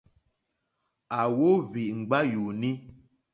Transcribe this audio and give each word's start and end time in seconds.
À 1.17 1.21
wóhwì 1.35 1.81
ŋɡbá 1.99 2.17
yùùní. 2.31 2.69